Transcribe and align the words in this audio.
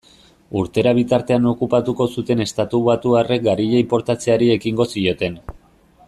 Urtera 0.61 0.93
bitartean 0.99 1.43
okupatuko 1.51 2.07
zuten 2.15 2.41
estatubatuarrek 2.47 3.45
garia 3.51 3.83
inportatzeari 3.85 4.49
ekingo 4.59 4.89
zioten. 4.95 5.37